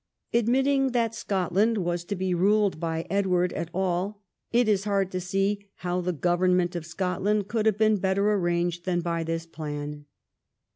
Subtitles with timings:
[0.33, 5.21] Admitting that Scotland was to be ruled by Edward at all, it is hard to
[5.21, 10.05] see how the government of Scotland could have been better arranged than by this plan.